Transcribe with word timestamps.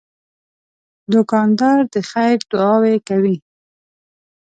دوکاندار 1.11 1.79
د 1.93 1.95
خیر 2.11 2.37
دعاوې 2.51 2.95
کوي. 3.07 3.37